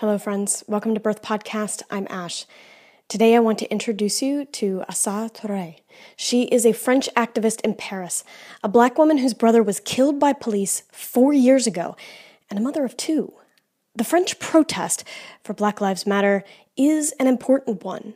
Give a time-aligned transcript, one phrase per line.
[0.00, 0.62] Hello, friends.
[0.68, 1.82] Welcome to Birth Podcast.
[1.90, 2.46] I'm Ash.
[3.08, 5.80] Today, I want to introduce you to Assa Touré.
[6.14, 8.22] She is a French activist in Paris,
[8.62, 11.96] a black woman whose brother was killed by police four years ago,
[12.48, 13.32] and a mother of two.
[13.96, 15.02] The French protest
[15.42, 16.44] for Black Lives Matter
[16.76, 18.14] is an important one.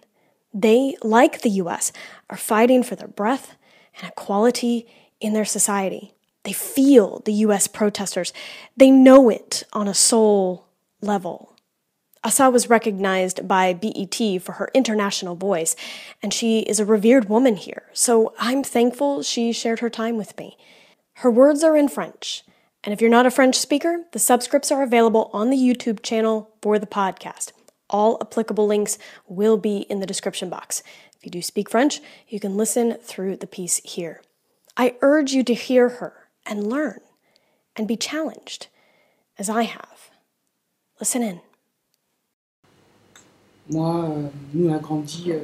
[0.55, 1.91] They, like the US,
[2.31, 3.57] are fighting for their breath
[4.01, 4.87] and equality
[5.21, 6.15] in their society.
[6.45, 8.33] They feel the US protesters,
[8.77, 10.67] they know it on a soul
[11.01, 11.52] level.
[12.25, 15.75] Assa was recognized by BET for her international voice,
[16.23, 20.39] and she is a revered woman here, so I'm thankful she shared her time with
[20.39, 20.57] me.
[21.15, 22.45] Her words are in French,
[22.85, 26.51] and if you're not a French speaker, the subscripts are available on the YouTube channel
[26.63, 27.53] for the podcast.
[27.91, 30.83] All applicable links will be in the description box.
[31.17, 34.23] If you do speak French, you can listen through the piece here.
[34.77, 37.01] I urge you to hear her and learn
[37.77, 38.69] and be challenged,
[39.39, 40.11] as I have.
[41.01, 41.41] Listen in.
[43.73, 45.39] Moi, euh, nous, on a grandi euh,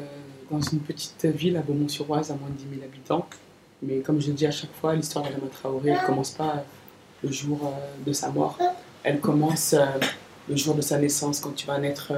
[0.51, 3.27] dans une petite ville à Beaumont-sur-Oise, à moins de 10 000 habitants.
[3.83, 6.63] Mais comme je dis à chaque fois, l'histoire d'Adama Traoré, elle ne commence pas
[7.25, 8.59] le jour euh, de sa mort.
[9.03, 9.75] Elle commence
[10.47, 12.13] le jour de sa naissance, quand tu vas naître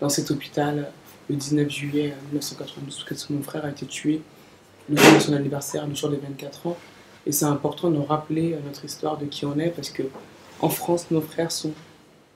[0.00, 0.92] dans cet hôpital
[1.28, 4.22] le 19 juillet 1992, parce que mon frère a été tué
[4.88, 6.76] le jour de son anniversaire, le jour des 24 ans.
[7.26, 10.04] Et c'est important de rappeler notre histoire de qui on est, parce que
[10.60, 11.72] en France, nos frères sont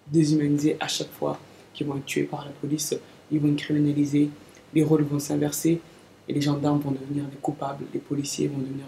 [0.09, 1.39] déshumanisés à chaque fois
[1.75, 2.95] qui vont être tués par la police,
[3.31, 4.31] ils vont être criminalisés,
[4.75, 5.81] les rôles vont s'inverser
[6.29, 8.87] et les gendarmes vont devenir des coupables, les policiers vont devenir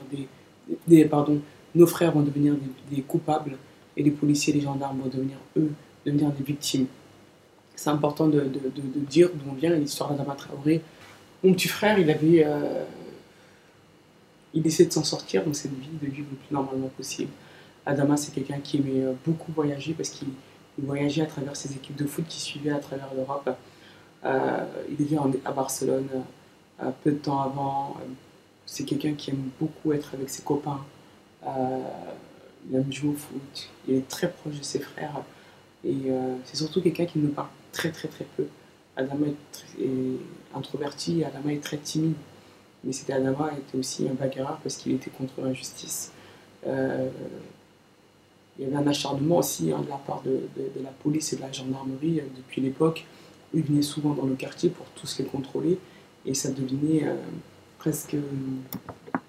[0.89, 1.41] des, pardon,
[1.75, 2.55] nos frères vont devenir
[2.91, 3.57] des, coupables
[3.97, 5.71] et les policiers et les gendarmes vont devenir eux,
[6.05, 6.87] devenir des victimes.
[7.75, 10.81] C'est important de, de, de, dire d'où on vient l'histoire d'Adama Traoré.
[11.45, 12.85] Mon petit frère, il avait, euh,
[14.55, 17.31] il essaie de s'en sortir dans cette vie, de vivre le plus normalement possible.
[17.85, 20.35] Adama, c'est quelqu'un qui aimait euh, beaucoup voyager parce qu'il il
[20.85, 23.49] voyageait à travers ses équipes de foot qui suivaient à travers l'Europe.
[24.25, 26.09] Euh, il vivait à Barcelone
[26.83, 27.97] euh, peu de temps avant.
[28.67, 30.85] C'est quelqu'un qui aime beaucoup être avec ses copains.
[31.47, 31.79] Euh,
[32.69, 33.71] il aime jouer au foot.
[33.89, 35.23] Il est très proche de ses frères.
[35.85, 36.11] Et
[36.45, 38.47] c'est surtout quelqu'un qui nous parle très très très peu.
[38.97, 39.87] Adama est,
[40.53, 42.17] introverti, Adama est très timide.
[42.83, 46.11] Mais c'était Adama était aussi un bagarreur parce qu'il était contre l'injustice
[48.59, 50.41] il y avait un acharnement aussi hein, de la part de,
[50.83, 53.05] la police et de la gendarmerie euh, depuis l'époque.
[53.55, 55.79] Ils venaient souvent dans le quartier pour tous les contrôler
[56.25, 57.15] et ça devenait euh,
[57.79, 58.23] presque euh,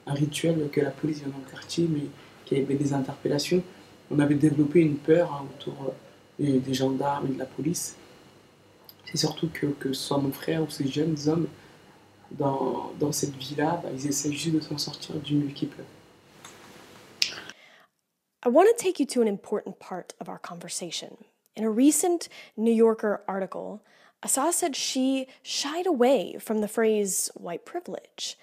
[0.06, 2.04] un rituel que la police vienne dans le quartier, mais
[2.46, 3.62] qu'il y avait des interpellations.
[4.10, 5.94] On avait développé une peur hein, autour
[6.40, 7.98] des, gendarmes et de la police.
[9.06, 11.48] C'est surtout que, que ce soit mon frère ou ces jeunes hommes
[12.32, 15.86] dans, cette vie-là, bah, ils essaient juste de s'en sortir du mieux qu'ils peuvent.
[18.48, 21.18] I want to take you to an important part of our conversation.
[21.58, 23.84] In a recent New Yorker article,
[24.24, 28.38] Assa said she shied away from the phrase white privilege.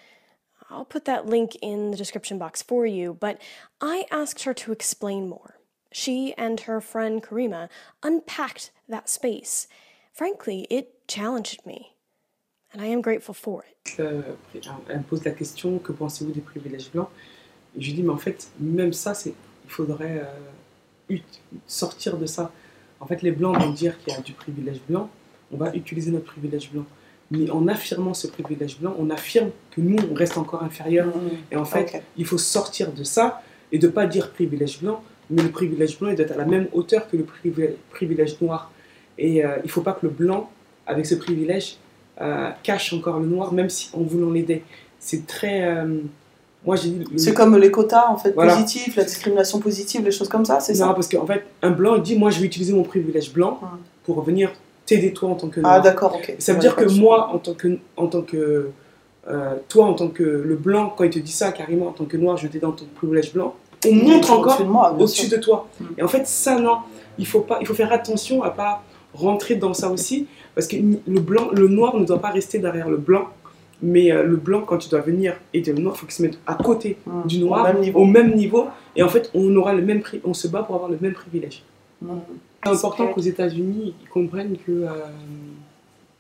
[0.69, 3.41] I'll put that link in the description box for you, but
[3.81, 5.57] I asked her to explain more.
[5.91, 7.71] She and her friend Karima
[8.03, 9.69] unpacked that space.
[10.13, 11.95] Frankly, it challenged me,
[12.75, 13.99] and I am grateful for it.
[13.99, 14.37] Euh,
[14.91, 17.09] elle me pose la question que pensez-vous des privilèges blancs
[17.77, 19.35] je lui dis, mais en fait, même ça, c'est
[19.65, 20.23] il faudrait
[21.11, 21.17] euh,
[21.67, 22.53] sortir de ça.
[23.01, 25.11] En fait, les Blancs vont dire qu'il y a du privilège blanc,
[25.53, 26.85] on va utiliser notre privilège blanc.
[27.31, 31.07] Mais en affirmant ce privilège blanc, on affirme que nous, on reste encore inférieur.
[31.07, 31.53] Mmh.
[31.53, 33.43] Et en fait, il faut sortir de ça
[33.73, 36.37] et de ne pas dire privilège blanc, mais le privilège blanc, il doit être à
[36.37, 37.27] la même hauteur que le
[37.91, 38.71] privilège noir.
[39.19, 40.51] Et euh, il ne faut pas que le blanc,
[40.87, 41.77] avec ce privilège,
[42.21, 44.63] euh, cache encore le noir, même si en voulant l'aider.
[44.99, 45.85] C'est très
[47.17, 50.75] c'est comme les quotas en fait positifs, la discrimination positive, les choses comme ça, c'est
[50.75, 53.33] ça Non, parce qu'en fait, un blanc il dit moi je vais utiliser mon privilège
[53.33, 53.61] blanc
[54.05, 54.53] pour venir
[54.87, 55.75] t'aider toi en tant que ah, noir.
[55.75, 56.37] Ah d'accord, ok.
[56.39, 58.71] Ça veut dire que moi en tant que en tant que
[59.29, 62.05] euh, toi en tant que le blanc quand il te dit ça carrément en tant
[62.05, 63.55] que noir je t'aide dans ton privilège blanc,
[63.87, 64.61] on montre encore
[64.99, 65.69] au-dessus de toi.
[65.81, 65.85] Mm.
[65.99, 66.79] Et en fait ça non,
[67.19, 68.83] il faut pas, il faut faire attention à pas
[69.13, 72.89] rentrer dans ça aussi parce que le blanc, le noir ne doit pas rester derrière
[72.89, 73.29] le blanc
[73.83, 76.23] mais euh, le blanc, quand tu dois venir aider le noir, il faut qu'il se
[76.23, 77.27] mette à côté mmh.
[77.27, 78.69] du noir, au même, niveau.
[78.97, 81.63] Et en fait, on, aura le même on se bat pour avoir le même privilège.
[82.01, 82.09] Mmh.
[82.65, 84.89] C'est important qu'aux États-Unis, ils comprennent que euh,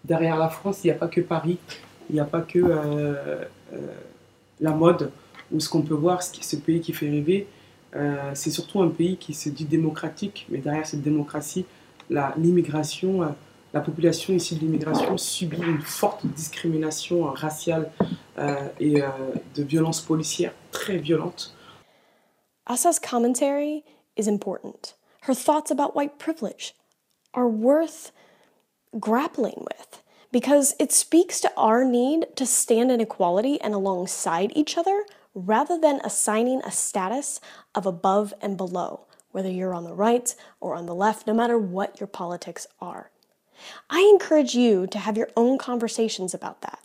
[0.05, 1.59] derrière la France, il n'y a pas que Paris,
[2.11, 3.37] il n'y a pas que euh,
[4.61, 5.11] la mode
[5.53, 7.47] ou ce qu'on peut voir, ce, ce pays qui fait rêver.
[8.35, 11.65] c'est surtout un pays qui se dit démocratique, mais derrière cette démocratie,
[12.11, 13.23] l'immigration
[13.75, 17.91] la population issue de l'immigration subit une forte discrimination euh, raciale
[18.39, 19.09] euh, et euh,
[19.57, 21.53] de violences policières très violentes.
[22.67, 23.85] Assa's commentary
[24.17, 24.95] is important.
[25.23, 26.75] Her thoughts about white privilege
[27.35, 28.13] are worth
[28.99, 34.79] grappling with because it speaks to our need to stand in equality and alongside each
[34.79, 35.05] other
[35.35, 37.41] rather than assigning a status
[37.75, 41.59] of above and below, whether you're on the right or on the left, no matter
[41.59, 43.11] what your politics are.
[43.91, 46.81] I encourage you to have your own conversations about that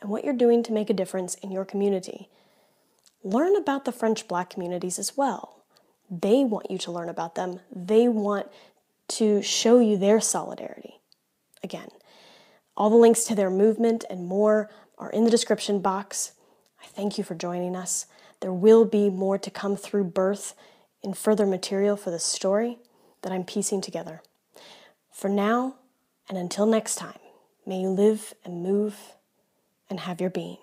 [0.00, 2.28] and what you're doing to make a difference in your community.
[3.22, 5.64] Learn about the French black communities as well.
[6.10, 8.48] They want you to learn about them, they want
[9.08, 11.00] to show you their solidarity.
[11.62, 11.88] Again,
[12.76, 16.32] all the links to their movement and more are in the description box.
[16.82, 18.06] I thank you for joining us.
[18.40, 20.54] There will be more to come through birth
[21.02, 22.78] in further material for this story
[23.22, 24.22] that I'm piecing together.
[25.10, 25.76] For now,
[26.28, 27.18] and until next time,
[27.64, 29.14] may you live and move
[29.88, 30.58] and have your being.